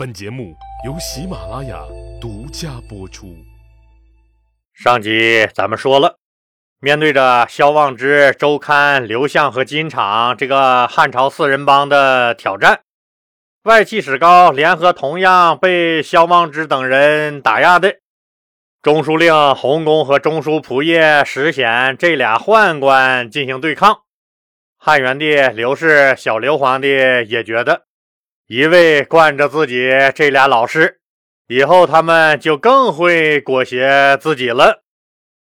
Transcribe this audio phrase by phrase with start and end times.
[0.00, 0.56] 本节目
[0.86, 1.78] 由喜马拉雅
[2.18, 3.36] 独家播出。
[4.72, 6.16] 上集咱们说了，
[6.80, 12.80] 面对着萧望之、周刊、刘向和金场这个汉朝四人帮的挑战，
[13.64, 17.96] 外戚史高联合同样被萧望之等人打压的
[18.80, 23.98] 中书令洪公和中书仆射石显这俩宦官进行对抗。
[24.78, 27.89] 汉元帝刘氏小刘皇帝也觉得。
[28.52, 30.98] 一味惯着自己这俩老师，
[31.46, 34.82] 以后他们就更会裹挟自己了，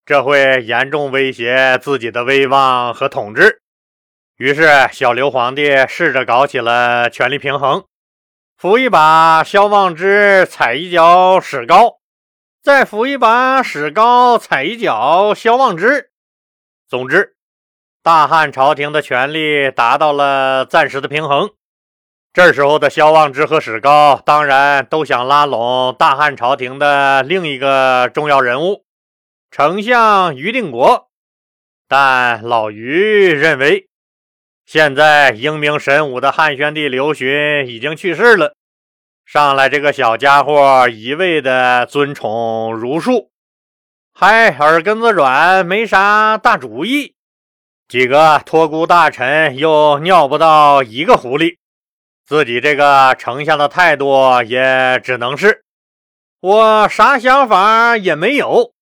[0.07, 3.61] 这会严重威胁自己的威望和统治。
[4.39, 7.85] 于是，小刘皇帝试着搞起了权力平衡，
[8.57, 11.99] 扶一把萧望之，踩一脚史高，
[12.63, 16.09] 再扶一把史高，踩一脚萧望之。
[16.89, 17.37] 总之，
[18.03, 21.51] 大汉朝廷的权力达到了暂时的平衡。
[22.35, 28.85] 这时候的萧望之和史高当然都想拉拢大汉朝廷的另一个重要人物
[29.53, 31.11] 丞相于定国，
[31.87, 33.87] 但老于认为，
[34.67, 38.57] 现在英明神武的汉宣帝刘询已经去世了，
[39.25, 43.31] 上来这个小家伙一味的尊崇儒术，
[44.13, 47.15] 还耳根子软，没啥大主意，
[47.87, 51.59] 几个托孤大臣又尿不到一个壶里。
[52.27, 55.65] 自己这个丞相的态度也只能是，
[56.41, 58.73] 我啥想法也没有，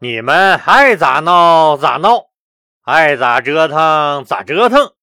[0.00, 2.30] 你们爱咋闹咋闹，
[2.82, 4.94] 爱咋折腾咋折腾，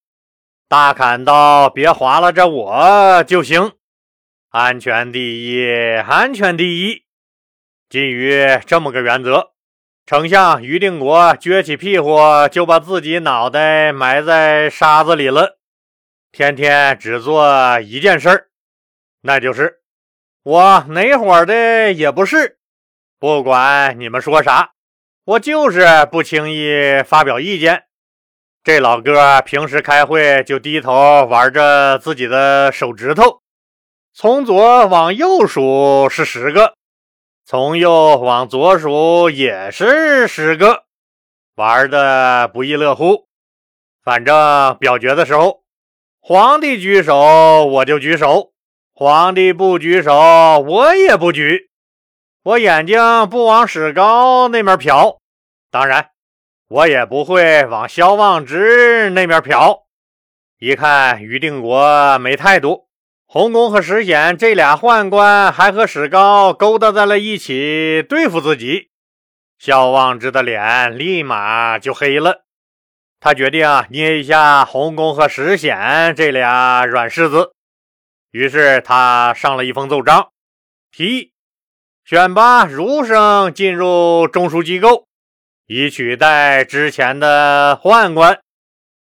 [0.68, 3.72] 大砍刀别划拉着我就行，
[4.50, 5.66] 安全第一，
[6.06, 7.04] 安全第一。
[7.88, 9.52] 基于这么个原则，
[10.04, 12.18] 丞相于定国撅起屁股
[12.52, 15.59] 就把自己脑袋埋在沙子里了。
[16.32, 18.48] 天天只做一件事儿，
[19.22, 19.80] 那就是
[20.44, 22.58] 我哪伙的也不是，
[23.18, 24.70] 不管你们说啥，
[25.24, 27.86] 我就是不轻易发表意见。
[28.62, 33.42] 这老哥平时开会就低头玩着自己的手指头，
[34.14, 36.74] 从左往右数是十个，
[37.44, 40.84] 从右往左数也是十个，
[41.56, 43.26] 玩的不亦乐乎。
[44.04, 45.58] 反正表决的时候。
[46.22, 48.52] 皇帝举手，我就举手；
[48.92, 50.12] 皇帝不举手，
[50.60, 51.70] 我也不举。
[52.42, 55.18] 我眼睛不往史高那面瞟，
[55.70, 56.10] 当然，
[56.68, 59.82] 我也不会往萧望之那面瞟。
[60.58, 62.88] 一看于定国没态度，
[63.26, 68.90] 洪公和石显这俩宦官还和史高勾搭在了一起对付自己，
[69.58, 72.44] 萧望之的脸立马就黑了。
[73.22, 77.52] 他决定啊捏一下洪公和石显这俩软柿子，
[78.30, 80.30] 于是他上了一封奏章，
[80.90, 81.32] 提议
[82.02, 85.06] 选拔儒生进入中枢机构，
[85.66, 88.40] 以取代之前的宦官。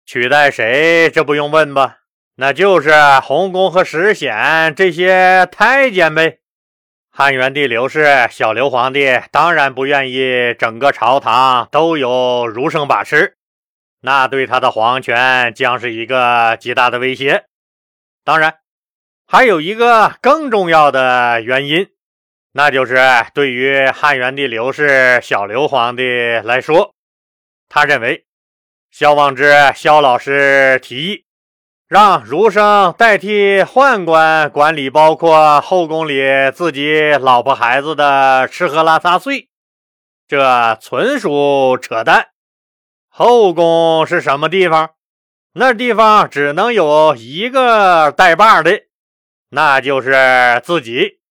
[0.05, 1.09] 取代谁？
[1.09, 1.97] 这不用问吧？
[2.37, 6.39] 那就是洪公和石显这些太监呗。
[7.11, 13.35] 汉元帝刘氏小刘皇帝当然不愿意整个朝堂都有儒生把持。
[14.01, 17.45] 那对他的皇权将是一个极大的威胁。
[18.23, 18.59] 当然，
[19.27, 21.87] 还有一个更重要的原因，
[22.51, 22.97] 那就是
[23.33, 26.03] 对于汉元帝刘氏小刘皇帝
[26.43, 26.93] 来说，
[27.67, 28.25] 他认为
[28.91, 31.25] 萧望之萧老师提议
[31.87, 36.23] 让儒生代替宦官管理包括后宫里
[36.53, 39.49] 自己老婆孩子的吃喝拉撒睡，
[40.27, 42.29] 这纯属扯淡。
[43.17, 44.89] 后宫是什么地方？
[45.53, 48.81] 那地方只能有一个带把的，
[49.51, 51.21] 那就是自己。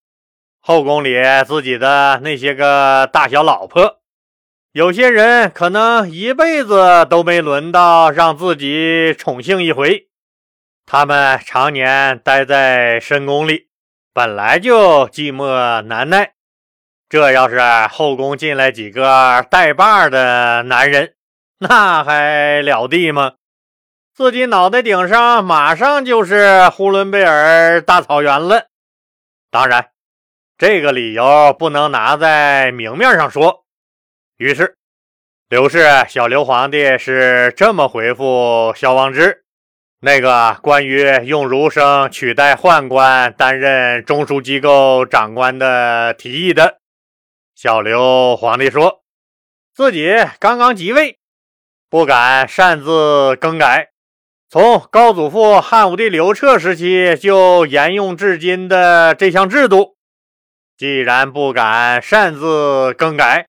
[0.61, 1.15] 后宫里
[1.47, 4.00] 自己的那些个大小老婆，
[4.73, 10.09] 有些人可能一辈子都没轮到让自己宠幸一回。
[10.87, 13.69] 他们常年待在深宫里，
[14.15, 16.32] 本来就寂寞难耐。
[17.11, 17.61] 这要是
[17.91, 21.12] 后宫进来几个带把的男人，
[21.69, 23.37] 那还了得吗？
[24.12, 28.66] 自己脑袋顶上马上就是呼伦贝尔大草原了。
[29.50, 29.88] 当然，
[30.58, 33.64] 这个理由不能拿在明面上说。
[34.37, 34.76] 于是，
[35.49, 39.44] 刘氏小刘皇帝是这么回复萧望之
[40.00, 46.78] 那个关于用儒生取代宦官担任中枢机构长官的提议的。
[47.55, 49.02] 小刘皇帝说
[49.72, 51.19] 自己刚刚即位。
[51.94, 53.91] 不敢擅自更改，
[54.50, 59.94] 从高祖父汉武帝刘彻时期就沿用至今的这项制度，
[60.76, 63.46] 既然不敢擅自更改，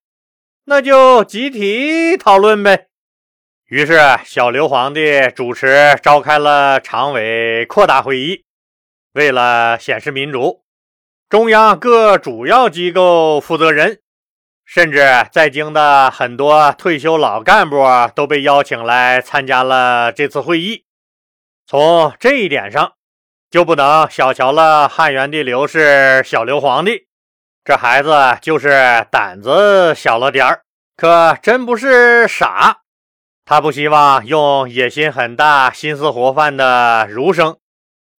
[0.65, 2.85] 那就集体讨论呗。
[3.65, 8.43] 于是，小刘皇帝主持召开了常委扩大会议。
[9.13, 10.61] 为了显示民主，
[11.29, 14.01] 中央各主要机构负责人，
[14.65, 14.99] 甚至
[15.31, 17.85] 在京的很多退休老干部
[18.15, 20.85] 都被邀请来参加了这次会议。
[21.67, 22.93] 从这一点上，
[23.49, 27.07] 就不能小瞧了汉元帝刘氏小刘皇帝。
[27.63, 30.61] 这孩子就是胆子小了点儿，
[30.97, 32.81] 可真不是傻。
[33.45, 37.57] 他不希望用野心很大、心思活泛的儒生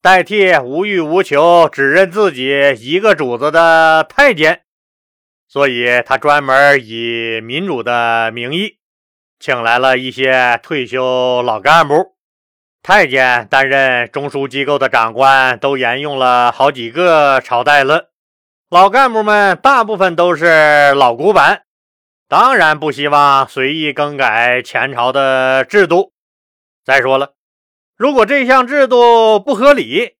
[0.00, 4.62] 代替无欲无求、只认自己一个主子的太监，
[5.48, 8.78] 所以他专门以民主的名义，
[9.38, 12.16] 请来了一些退休老干部。
[12.82, 18.10] 太监担任中枢机构的长官，都沿用了好几个朝代了。
[18.70, 21.62] 老干部们大部分都是老古板，
[22.28, 26.12] 当然不希望随意更改前朝的制度。
[26.84, 27.34] 再说了，
[27.96, 30.16] 如果这项制度不合理，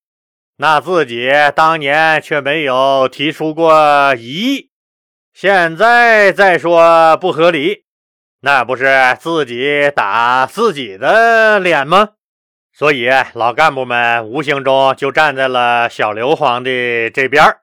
[0.57, 4.71] 那自己当年却没有提出过异议，
[5.39, 7.83] 现在再说不合理，
[8.41, 12.13] 那不是自己打自己的脸吗？
[12.73, 17.55] 所以，老干部们无形中就站在了小刘皇帝这边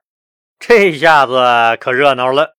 [0.57, 2.55] 这下子可热闹了，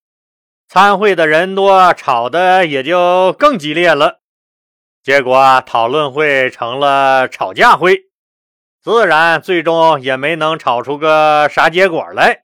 [0.68, 4.20] 参会的人多，吵的也就更激烈了。
[5.02, 8.02] 结果，讨论会成了吵架会，
[8.82, 12.42] 自然最终也没能吵出个啥结果来。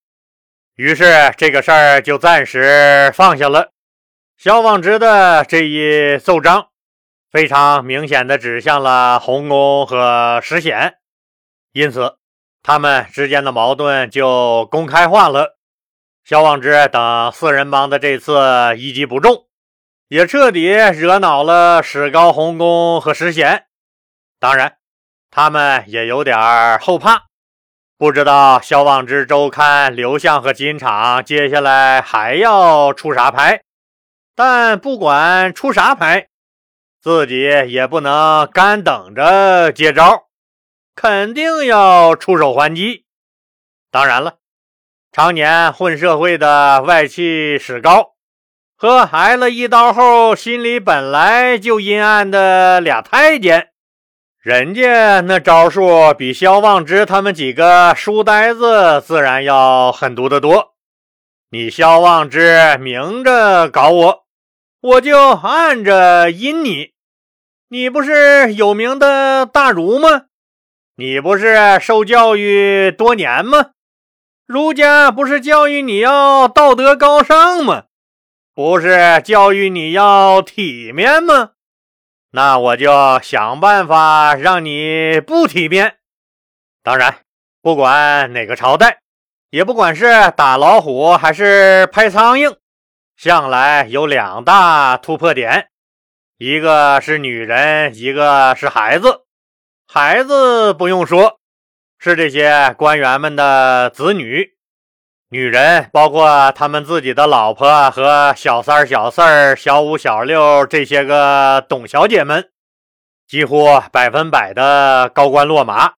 [0.76, 3.72] 于是，这个事儿就暂时放下了。
[4.36, 6.68] 萧望之的这一奏章。
[7.30, 10.98] 非常明显的指向了洪公和石显，
[11.72, 12.18] 因此
[12.62, 15.56] 他们之间的矛盾就公开化了。
[16.24, 19.46] 萧望之等四人帮的这次一击不中，
[20.08, 23.64] 也彻底惹恼了史高、洪公和石显。
[24.38, 24.76] 当然，
[25.30, 27.28] 他们也有点后怕，
[28.02, 33.62] 不知道萧望之、周刊、刘向和金场接下来还要出啥牌。
[34.34, 36.26] 但不管出啥牌。
[37.00, 40.24] 自己也不能干等着接招，
[40.96, 43.04] 肯定要出手还击。
[43.92, 44.38] 当然了，
[45.12, 48.14] 常年混社会的外戚史高
[48.76, 53.68] 和挨了一刀后心里本来就阴暗的俩太监，
[54.42, 60.74] 人家那招数比萧望之他们几个书呆子自然要狠毒得多。
[61.52, 64.24] 你萧望之明着搞我，
[64.80, 66.90] 我就暗着阴你。
[67.68, 70.22] 你不是有名的大儒吗？
[70.96, 73.66] 你不是受教育多年吗？
[74.44, 77.84] 儒家不是教育你要道德高尚吗？
[78.56, 81.50] 不是教育你要体面吗？
[82.34, 85.98] 那我就想办法让你不体面。
[86.82, 87.18] 当然，
[87.60, 89.00] 不管哪个朝代，
[89.50, 92.56] 也不管是打老虎还是拍苍蝇，
[93.16, 95.68] 向来有两大突破点。
[96.38, 99.26] 一个是女人，一个是孩子。
[99.86, 101.38] 孩子不用说，
[101.98, 104.51] 是这些官员们的子女；
[105.32, 109.22] 女人包括他们自己的老婆和小三、小四、
[109.56, 112.50] 小五、小六这些个董小姐们，
[113.26, 115.94] 几乎百分百的高官落马，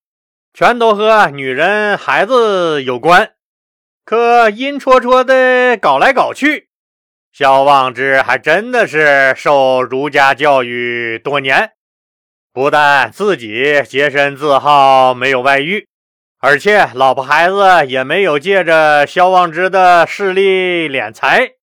[0.53, 3.33] 全都和女人、孩子有关。
[4.05, 6.69] 可阴戳戳的搞来搞去。
[7.33, 11.71] 萧望之还真的是受儒家教育多年，
[12.53, 15.89] 不但自己洁身自好，没有外遇，
[16.47, 21.53] 而且老婆孩子也没有借着萧望之的势力敛财，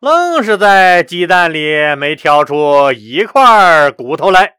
[0.00, 4.54] 愣是在鸡蛋里没挑出一块骨头来。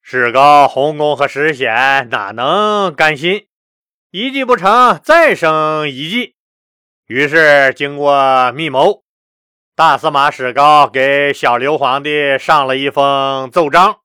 [0.00, 3.48] 史高、洪公和石显哪能甘心？
[4.12, 6.36] 一计不成，再生一计。
[7.08, 9.02] 于是经过密谋。
[9.74, 13.96] 大司马史高给小刘皇帝上了一封奏章，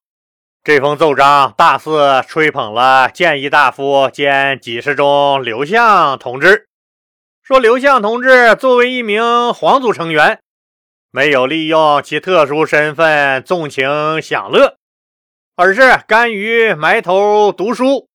[0.66, 6.68] 这封奏章大肆吹捧了谏议大夫兼给事中刘向同志，
[7.44, 10.40] 说刘向同志作为一名皇族成员，
[11.12, 14.78] 没有利用其特殊身份纵情享乐，
[15.56, 18.10] 而是甘于埋头读书，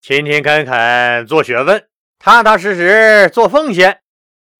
[0.00, 1.86] 勤勤恳恳做学问，
[2.18, 4.00] 踏踏实实做奉献。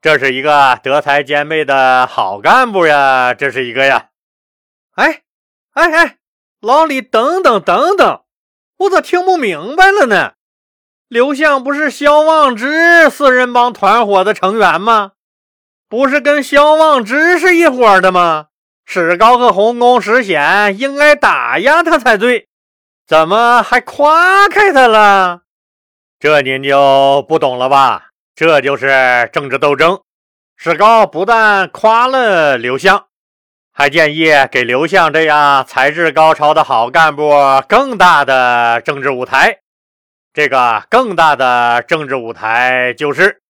[0.03, 4.11] 这是一个德才兼备的好干部呀，这是一个呀。
[4.97, 5.23] 哎，
[5.73, 6.19] 哎哎，
[6.65, 8.23] 老李，等等等等，
[8.79, 10.33] 我咋听不明白了呢？
[11.09, 15.13] 刘向不是萧望之四人帮团伙的成员吗？
[15.91, 18.47] 不是跟萧望之是一伙的吗？
[18.87, 22.49] 史高和洪公、石显应该打压他才对，
[23.07, 25.43] 怎么还夸开他了？
[26.19, 28.07] 这您就不懂了吧？
[28.35, 30.01] 这就是政治斗争。
[30.57, 33.07] 史高不但夸了刘向，
[33.77, 37.33] 还建议给刘向这样才智高超的好干部
[37.69, 39.59] 更大的政治舞台。
[40.33, 43.43] 这个更大的政治舞台就是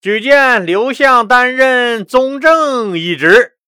[0.00, 3.58] 举荐刘向担任宗正一职。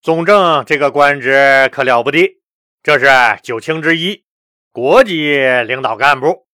[0.00, 2.38] 宗正这个官职可了不得，
[2.80, 3.06] 这是
[3.42, 4.22] 九卿之一，
[4.70, 5.36] 国级
[5.66, 6.46] 领导干部。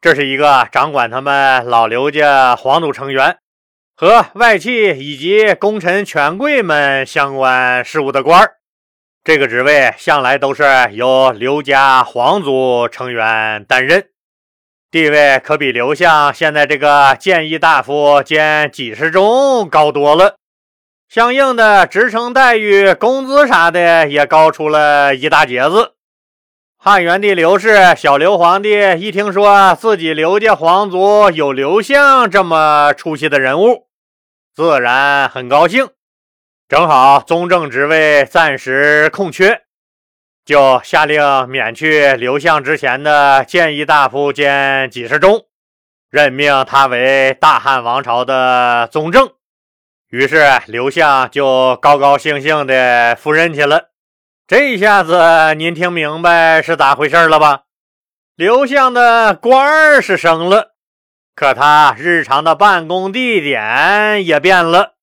[0.00, 3.38] 这是一个掌管他们老刘家皇族成员
[4.00, 8.52] 和外戚以及功臣权贵们相关事务的官儿。
[9.24, 10.62] 这个职位向来都是
[10.92, 14.04] 由刘家皇族成员担任，
[14.92, 20.36] 地位可比刘向现在这个谏议大夫兼给事中高多了。
[21.08, 25.94] 相应的职称待遇、工资啥的也高出了一大截子。
[26.76, 33.87] 汉元帝刘氏，小刘皇帝一听说自己刘家皇族有刘向这么出息的人物，
[34.58, 35.88] 自然很高兴。
[36.68, 39.62] 正好宗正职位暂时空缺，
[40.44, 45.44] 就下令免去刘向之前的谏议大夫兼给事中，
[46.10, 49.30] 任命他为大汉王朝的宗正。
[50.08, 53.90] 于是刘向就高高兴兴的赴任去了。
[54.48, 57.60] 这一下子您听明白是咋回事了吧？
[58.34, 60.72] 刘向的官儿是升了，
[61.38, 64.94] 可他日常的办公地点也变了。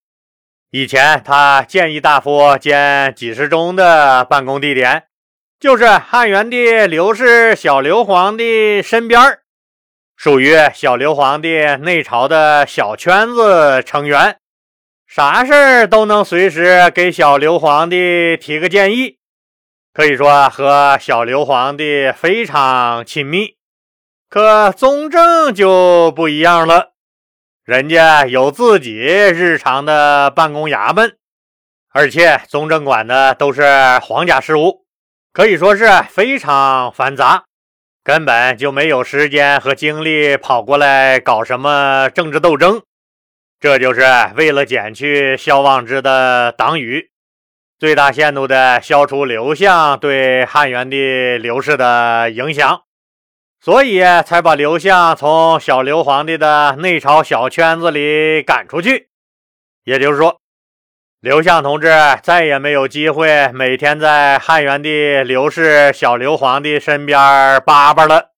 [0.69, 5.03] 以前他建议大夫兼几十中的办公地点，
[5.61, 9.39] 就是汉元帝刘氏小刘皇帝身边
[10.17, 14.35] 属于小刘皇帝内朝的小圈子成员。
[15.07, 19.19] 啥事儿都能随时给小刘皇帝提个建议，
[19.93, 23.54] 可以说和小刘皇帝非常亲密。
[24.35, 26.91] 可宗正就不一样了，
[27.63, 31.15] 人家有自己日常的办公衙门，
[31.93, 33.63] 而且宗正管的都是
[33.99, 34.85] 皇家事务，
[35.31, 37.45] 可以说是非常繁杂，
[38.03, 42.81] 根本就没有时间和精力跑过来搞什么政治斗争。
[43.61, 44.01] 这就是
[44.35, 47.09] 为了减去萧望之的党羽，
[47.79, 52.81] 最大限度的消除刘向对汉元帝刘氏的影响，
[53.65, 59.09] 所以才把刘向从小刘皇帝的内朝小圈子里赶出去。
[59.85, 60.39] 也就是说，
[61.19, 61.91] 刘向同志
[62.21, 67.17] 再也没有机会每天在汉元帝刘氏小刘皇帝身边
[67.65, 68.33] 叭叭了。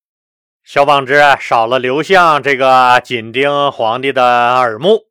[0.64, 5.08] 萧望之少了刘向这个紧盯皇帝的耳目。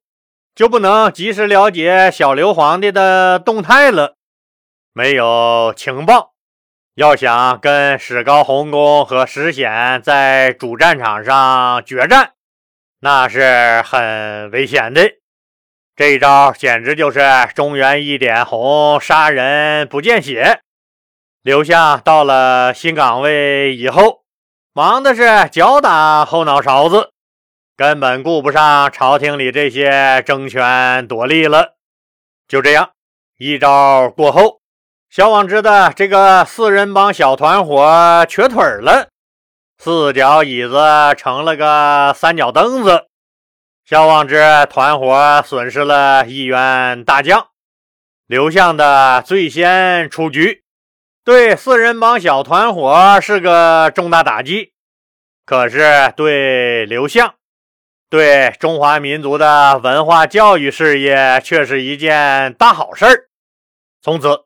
[0.54, 4.14] 就不能及时了解小刘皇帝的动态了。
[4.94, 6.32] 没有情报，
[6.96, 12.32] 要想跟史高洪公和石显在主战场上决战，
[13.00, 15.02] 那是很危险的。
[15.94, 17.20] 这一招简直就是
[17.54, 20.60] 中原一点红，杀人不见血。
[21.42, 24.22] 刘向到了新岗位以后，
[24.72, 27.10] 忙的是脚打后脑勺子。
[27.76, 31.74] 根本顾不上朝廷里这些争权夺利了。
[32.48, 32.92] 就这样，
[33.36, 34.62] 一招过后，
[35.08, 39.08] 萧望之的这个四人帮小团伙瘸腿了，
[39.78, 40.78] 四脚椅子
[41.16, 43.06] 成了个三脚凳子。
[43.84, 47.48] 萧望之团伙损失了一员大将，
[48.26, 50.64] 刘向的最先出局，
[51.24, 54.72] 对四人帮小团伙是个重大打击。
[55.44, 57.34] 可是对刘向。
[58.08, 63.28] 对中华民族的文化教育事业却是一件大好事。
[64.00, 64.45] 从此，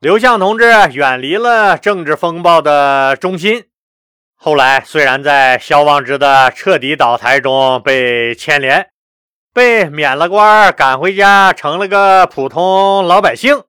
[0.00, 3.64] 刘向同志远离了政治风暴的中心。
[4.36, 8.90] 后来，虽然在萧望之的彻底倒台中被牵连，
[9.52, 13.64] 被免了官，赶回家成了个普通老百姓，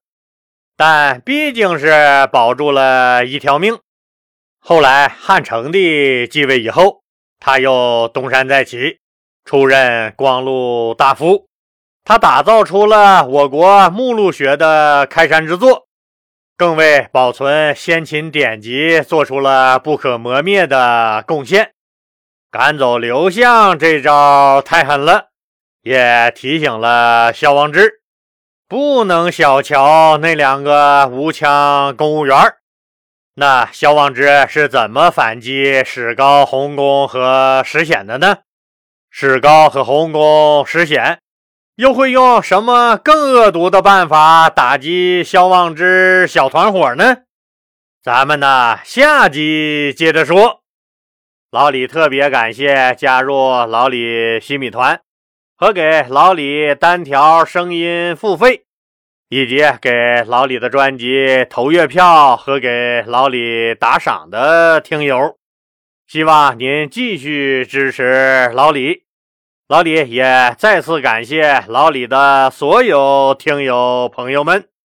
[0.78, 3.80] 但毕竟是保住了一条命。
[4.60, 7.02] 后来，汉成帝继位以后，
[7.40, 9.00] 他又东山再起。
[9.46, 11.48] 出任光禄大夫，
[12.04, 15.88] 他打造出了我国目录学的开山之作，
[16.60, 21.72] 更为保存先秦典籍做出了不可磨灭的贡献。
[22.51, 25.28] 赶走刘向这招太狠了，
[25.84, 28.01] 也提醒了萧望之，
[28.68, 32.36] 不能小瞧那两个无腔公务员
[33.36, 38.39] 那萧望之是怎么反击史高、洪公和石显的呢？
[39.10, 41.22] 史高和洪公、石显
[41.80, 47.20] 又会用什么更恶毒的办法打击肖望之小团伙呢？
[48.04, 50.60] 咱们呢，下集接着说。
[51.52, 53.34] 老李特别感谢加入
[53.66, 55.00] 老李新米团
[55.56, 58.66] 和给老李单条声音付费。
[59.30, 59.90] 以及给
[60.28, 65.38] 老李的专辑投月票和给老李打赏的听友，
[66.06, 69.04] 希望您继续支持老李。
[69.70, 74.79] 老李也再次感谢老李的所有听友朋友们。